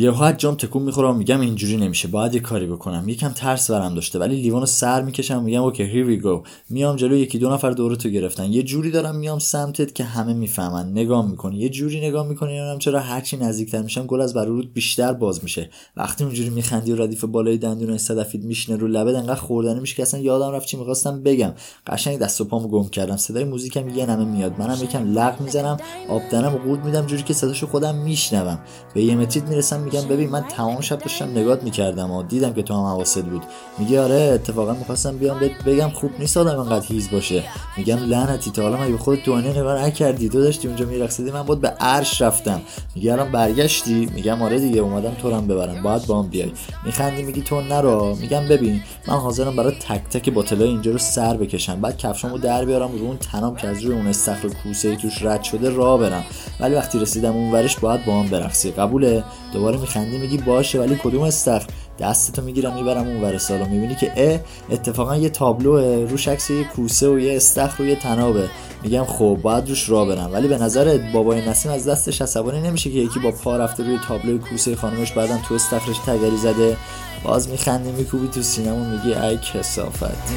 یهو 0.00 0.32
جام 0.32 0.54
تکون 0.54 0.82
می‌خورم 0.82 1.16
میگم 1.16 1.40
اینجوری 1.40 1.76
نمیشه 1.76 2.08
باید 2.08 2.34
یه 2.34 2.40
کاری 2.40 2.66
بکنم. 2.66 3.08
یکم 3.08 3.28
ترس 3.28 3.70
برم 3.70 3.94
داشته 3.94 4.18
ولی 4.18 4.42
لیوانو 4.42 4.66
سر 4.66 5.02
می‌کشم 5.02 5.42
میگم 5.42 5.62
okay 5.62 5.82
here 5.82 6.06
we 6.06 6.16
go 6.16 6.42
میام 6.70 6.96
جلو 6.96 7.16
یکی 7.16 7.38
دو 7.38 7.50
نفر 7.50 7.70
دورتو 7.70 8.08
گرفتن. 8.08 8.52
یه 8.52 8.62
جوری 8.62 8.90
دارم 8.90 9.16
میام 9.16 9.38
سمتت 9.38 9.94
که 9.94 10.04
همه 10.04 10.34
می‌فهمن 10.34 10.90
نگاه 10.90 11.30
می‌کنی. 11.30 11.58
یه 11.58 11.68
جوری 11.68 12.00
نگاه 12.00 12.26
می‌کنی 12.26 12.50
نمی‌دونم 12.50 12.78
چرا 12.78 13.00
هرچی 13.00 13.36
نزدیکتر 13.36 13.82
میشم 13.82 14.06
گل 14.06 14.20
از 14.20 14.34
بر 14.34 14.47
و 14.47 14.53
روت 14.53 14.72
بیشتر 14.74 15.12
باز 15.12 15.42
میشه. 15.42 15.70
وقتی 15.96 16.24
اونجوری 16.24 16.50
میخندی 16.50 16.92
و 16.92 17.02
ردیف 17.02 17.24
بالای 17.24 17.58
دندون 17.58 17.98
صدفیت 17.98 18.44
میشینه 18.44 18.76
رو 18.76 18.86
لبت 18.86 19.14
انقدر 19.14 19.40
خوردنی 19.40 19.80
میشه 19.80 19.96
که 19.96 20.02
اصلا 20.02 20.20
یادم 20.20 20.50
رفت 20.50 20.66
چی 20.66 20.76
می‌خواستم 20.76 21.22
بگم. 21.22 21.52
قشنگ 21.86 22.18
دست 22.18 22.40
و 22.40 22.44
پامو 22.44 22.68
گم 22.68 22.88
کردم. 22.88 23.16
صدای 23.16 23.44
موزیکم 23.44 23.88
یه 23.88 24.06
نمه 24.06 24.24
میاد. 24.24 24.58
منم 24.58 24.84
یکم 24.84 25.12
لق 25.18 25.40
می‌زنم 25.40 25.76
آب 26.08 26.22
دهنم 26.30 26.50
قورت 26.50 26.84
میدم 26.84 27.06
جوری 27.06 27.22
که 27.22 27.34
صداشو 27.34 27.66
خودم 27.66 27.94
میشنوم. 27.94 28.58
به 28.94 29.02
یه 29.02 29.14
می‌رسم 29.48 29.89
میگم 29.92 30.08
ببین 30.08 30.30
من 30.30 30.40
تمام 30.42 30.80
شب 30.80 30.98
داشتم 30.98 31.30
نگات 31.30 31.62
می‌کردم 31.62 32.10
و 32.10 32.22
دیدم 32.22 32.52
که 32.52 32.62
تو 32.62 32.74
هم 32.74 32.80
حواست 32.80 33.22
بود. 33.24 33.42
میگه 33.78 34.00
آره 34.00 34.14
اتفاقا 34.14 34.72
می‌خواستم 34.72 35.16
بیام 35.16 35.40
بگم 35.66 35.88
خوب 35.88 36.10
نیست 36.18 36.36
آدم 36.36 36.58
انقدر 36.58 36.86
هیز 36.86 37.10
باشه. 37.10 37.44
میگم 37.76 37.96
لعنتی 37.96 38.50
تا 38.50 38.62
حالا 38.62 38.76
مگه 38.76 38.98
خودت 38.98 39.22
تو 39.22 39.36
نگاه 39.36 39.84
نکردی. 39.84 40.28
تو 40.28 40.40
داشتی 40.40 40.68
اونجا 40.68 40.84
میرقصیدی 40.84 41.30
من 41.30 41.42
بود 41.42 41.60
به 41.60 41.68
عرش 41.68 42.22
رفتم. 42.22 42.60
میگه 42.94 43.12
الان 43.12 43.32
برگشتی؟ 43.32 44.10
میگم 44.14 44.42
آره 44.42 44.58
دیگه 44.58 44.80
اومدم 44.80 45.14
تو 45.22 45.34
هم 45.34 45.46
ببرم. 45.46 45.82
باید 45.82 46.06
با 46.06 46.22
هم 46.22 46.28
بیای. 46.28 46.52
میخندی 46.84 47.22
میگی 47.22 47.42
تو 47.42 47.60
نرو. 47.60 48.16
میگم 48.20 48.48
ببین 48.48 48.82
من 49.08 49.14
حاضرم 49.14 49.56
برای 49.56 49.72
تک 49.72 50.02
تک 50.10 50.30
باتلای 50.30 50.68
اینجا 50.68 50.92
رو 50.92 50.98
سر 50.98 51.36
بکشم. 51.36 51.80
بعد 51.80 51.96
کفشامو 51.96 52.38
در 52.38 52.64
بیارم 52.64 52.92
رو 52.92 53.04
اون 53.04 53.16
تنام 53.16 53.56
که 53.56 53.68
از 53.68 53.82
روی 53.82 53.94
اون 53.94 54.06
استخر 54.06 54.48
کوسه 54.48 54.88
ای 54.88 54.96
توش 54.96 55.22
رد 55.22 55.42
شده 55.42 55.70
راه 55.70 56.00
برم. 56.00 56.24
ولی 56.60 56.74
وقتی 56.74 56.98
رسیدم 56.98 57.32
اون 57.32 57.52
ورش 57.52 57.78
باید 57.78 58.04
با 58.04 58.20
هم 58.20 58.28
برقصی. 58.28 58.70
قبوله؟ 58.70 59.24
دوباره 59.52 59.69
میخندی 59.76 60.18
میگی 60.18 60.38
باشه 60.38 60.78
ولی 60.78 61.00
کدوم 61.04 61.22
استخر؟ 61.22 61.66
دستتو 62.00 62.42
می‌گیرم 62.42 62.74
می‌برم 62.74 63.06
اون 63.06 63.22
ور 63.22 63.38
سالو 63.38 63.64
می‌بینی 63.64 63.94
که 63.94 64.12
اه 64.16 64.40
اتفاقا 64.70 65.16
یه 65.16 65.28
تابلوه 65.28 66.06
روش 66.10 66.28
عکس 66.28 66.50
یه 66.50 66.64
کوسه 66.64 67.08
و 67.08 67.18
یه 67.18 67.36
استخر 67.36 67.82
و 67.82 67.94
تنابه. 67.94 68.48
میگم 68.82 69.04
خب 69.04 69.38
باید 69.42 69.68
روش 69.68 69.88
را 69.88 70.04
برم. 70.04 70.32
ولی 70.32 70.48
به 70.48 70.58
نظر 70.58 70.98
بابای 71.12 71.48
نسیم 71.48 71.72
از 71.72 71.88
دستش 71.88 72.22
عصبانی 72.22 72.60
نمیشه 72.60 72.90
که 72.90 72.98
یکی 72.98 73.20
با 73.20 73.30
پا 73.30 73.56
رفته 73.56 73.82
روی 73.82 73.98
تابلو 74.08 74.38
کوسه 74.38 74.76
خانمش 74.76 75.12
بعدم 75.12 75.40
تو 75.48 75.54
استخرش 75.54 75.98
تگری 75.98 76.36
زده. 76.36 76.76
باز 77.24 77.48
میخندی 77.48 77.92
میکوبی 77.92 78.28
تو 78.28 78.42
سینمون 78.42 78.86
میگی 78.86 79.14
ای 79.14 79.38
کسافت. 79.38 80.32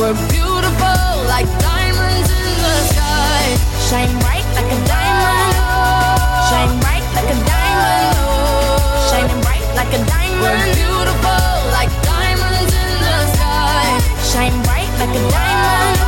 We're 0.00 0.16
beautiful 0.32 1.28
like 1.28 1.44
diamonds 1.60 2.30
in 2.32 2.50
the 2.64 2.76
sky. 2.88 3.52
Shine 3.84 4.08
bright 4.24 4.48
like 4.56 4.64
a 4.64 4.80
diamond. 4.88 5.52
Shine 6.48 6.72
bright 6.80 7.04
like 7.12 7.28
a 7.28 7.36
diamond. 7.44 8.16
Shining 9.12 9.40
bright 9.44 9.60
like 9.76 9.92
a 9.92 10.00
diamond. 10.08 10.40
We're 10.40 10.72
beautiful 10.72 11.52
like 11.76 11.92
diamonds 12.00 12.72
in 12.72 12.92
the 13.04 13.18
sky. 13.36 14.00
Shine 14.24 14.56
bright 14.64 14.88
like 14.96 15.12
a 15.12 15.22
diamond. 15.36 16.00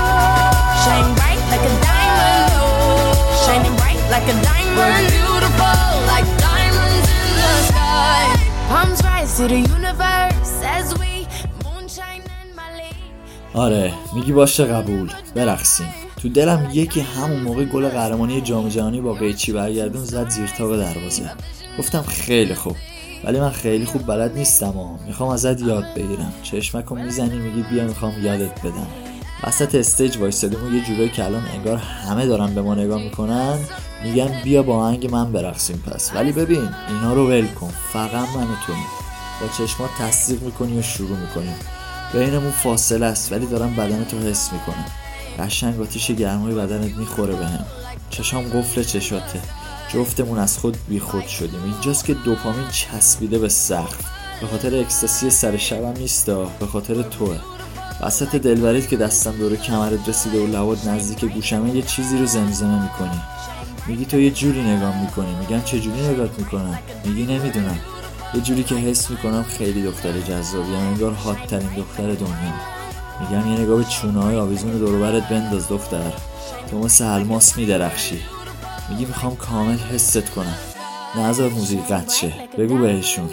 Shine 0.89 1.13
bright 1.21 1.45
like 1.53 1.65
a 1.69 1.73
diamond. 1.85 2.49
Shining 3.45 3.77
bright 3.77 4.01
like 4.09 4.25
a 4.25 4.37
diamond. 4.41 4.81
We're 4.81 5.05
beautiful 5.21 5.85
like 6.09 6.25
diamonds 6.41 7.07
in 7.13 7.29
the 7.37 7.53
sky. 7.69 8.41
Palms 8.73 9.05
rise 9.05 9.37
to 9.37 9.49
the 9.49 9.61
universe 9.61 9.92
آره 13.55 13.93
میگی 14.15 14.33
باشه 14.33 14.65
قبول. 14.65 15.13
برقصیم 15.35 15.87
تو 16.23 16.29
دلم 16.29 16.71
یکی 16.73 17.01
همون 17.01 17.41
موقع 17.41 17.65
گل 17.65 17.89
قهرمانی 17.89 18.41
جام 18.41 18.69
جهانی 18.69 19.01
با 19.01 19.13
قیچی 19.15 19.53
برگردون 19.53 20.05
زد 20.05 20.29
زیر 20.29 20.47
تاق 20.47 20.77
دروازه. 20.77 21.31
گفتم 21.79 22.03
خیلی 22.03 22.55
خوب. 22.55 22.77
ولی 23.25 23.41
من 23.41 23.51
خیلی 23.51 23.85
خوب 23.85 24.07
بلد 24.07 24.37
نیستم 24.37 24.77
و 24.77 24.99
می‌خوام 25.07 25.29
ازت 25.29 25.61
یاد 25.61 25.85
بگیرم. 25.97 26.33
چشمکو 26.43 26.95
می‌زنی 26.95 27.39
میگی 27.39 27.63
بیا 27.63 27.85
می‌خوام 27.85 28.25
یادت 28.25 28.61
بدم. 28.61 28.87
وسط 29.45 29.75
استیج 29.75 30.17
وایستادیم 30.17 30.65
و 30.65 30.75
یه 30.75 30.85
جورایی 30.85 31.09
که 31.09 31.25
الان 31.25 31.43
انگار 31.55 31.77
همه 31.77 32.27
دارن 32.27 32.55
به 32.55 32.63
ما 32.63 32.75
نگاه 32.75 33.03
می‌کنن 33.03 33.59
میگن 34.05 34.41
بیا 34.45 34.63
با 34.63 34.77
آهنگ 34.77 35.11
من 35.11 35.33
برقصیم 35.33 35.83
پس. 35.87 36.11
ولی 36.15 36.33
ببین 36.33 36.69
اینا 36.89 37.15
رو 37.15 37.29
ول 37.29 37.47
کن. 37.47 37.71
فقط 37.93 38.29
من 38.37 38.43
و 38.43 38.57
تو. 38.67 38.73
با 39.41 39.67
چشمات 39.67 39.91
تصدیق 39.99 40.43
می‌کنی 40.43 40.79
و 40.79 40.83
شروع 40.83 41.19
می‌کنیم 41.19 41.55
بینمون 42.13 42.51
فاصله 42.51 43.07
است 43.07 43.33
ولی 43.33 43.47
دارم 43.47 43.75
بدن 43.75 44.05
تو 44.05 44.19
حس 44.19 44.53
می‌کنم. 44.53 44.85
قشنگ 45.39 45.81
آتیش 45.81 46.11
گرمای 46.11 46.55
بدنت 46.55 46.97
می‌خوره 46.97 47.35
بهم. 47.35 47.65
چشام 48.11 48.45
قفل 48.45 48.83
چشاته. 48.83 49.41
جفتمون 49.93 50.39
از 50.39 50.59
خود 50.59 50.77
بیخود 50.89 51.27
شدیم. 51.27 51.63
اینجاست 51.65 52.05
که 52.05 52.15
دوپامین 52.15 52.69
چسبیده 52.69 53.39
به 53.39 53.49
سقف. 53.49 53.97
به 54.41 54.47
خاطر 54.47 54.81
اکستاسی 54.81 55.31
سر 55.31 55.57
شبم 55.57 55.93
نیستا 55.93 56.45
به 56.45 56.67
خاطر 56.67 57.03
توه. 57.03 57.39
وسط 58.01 58.37
دلبرید 58.37 58.89
که 58.89 58.97
دستم 58.97 59.33
دور 59.33 59.57
کمرت 59.57 60.09
رسیده 60.09 60.45
و 60.45 60.47
لواد 60.47 60.89
نزدیک 60.89 61.25
گوشمه 61.25 61.77
یه 61.77 61.83
چیزی 61.83 62.19
رو 62.19 62.27
زمزمه 62.27 62.83
می‌کنی. 62.83 63.21
میگی 63.87 64.05
تو 64.05 64.21
یه 64.21 64.31
جوری 64.31 64.63
نگاه 64.63 65.01
می‌کنی. 65.01 65.35
میگم 65.35 65.63
چه 65.63 65.81
جوری 65.81 66.09
نگاه 66.09 66.29
می‌کنم 66.39 66.79
میگی 67.05 67.23
نمی‌دونم. 67.23 67.79
یه 68.35 68.41
جوری 68.41 68.63
که 68.65 68.75
حس 68.75 69.11
می‌کنم 69.11 69.43
خیلی 69.59 69.83
دختر 69.83 70.13
جذابی 70.21 70.75
هم 70.75 70.87
انگار 70.87 71.13
هات 71.13 71.47
ترین 71.47 71.75
دختر 71.77 72.03
دنیا. 72.03 72.55
میگم 73.21 73.53
یه 73.53 73.61
نگاه 73.61 73.77
به 73.77 73.85
چونه 73.85 74.23
های 74.23 74.37
آویزون 74.37 74.71
دوربرت 74.71 75.29
بنداز 75.29 75.69
دختر. 75.69 76.13
تو 76.71 76.79
مثل 76.79 77.05
الماس 77.05 77.57
میدرخشی. 77.57 78.21
میگی 78.91 79.05
می‌خوام 79.05 79.37
کامل 79.37 79.79
حست 79.79 80.31
کنم. 80.31 80.57
نظر 81.17 81.49
موزیک 81.49 81.81
قد 81.81 82.11
بگو 82.59 82.79
بهشون. 82.79 83.31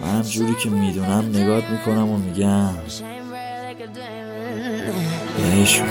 منم 0.00 0.22
جوری 0.22 0.54
که 0.62 0.70
می‌دونم 0.70 1.30
نگات 1.34 1.64
می‌کنم 1.64 2.10
و 2.10 2.16
میگم. 2.16 2.74
بهشون. 5.38 5.86